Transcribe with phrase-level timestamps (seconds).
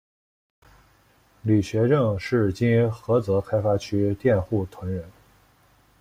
[1.43, 5.05] 李学政是今菏泽开发区佃户屯人。